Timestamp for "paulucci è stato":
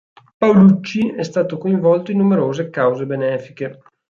0.39-1.59